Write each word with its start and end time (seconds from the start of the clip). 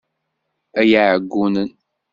Ay 0.79 0.91
iɛeggunen! 0.99 1.69